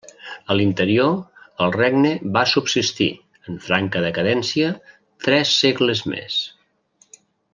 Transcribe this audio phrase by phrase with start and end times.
[0.53, 1.11] A l'interior
[1.65, 3.09] el regne va subsistir,
[3.51, 4.73] en franca decadència,
[5.29, 6.43] tres segles més.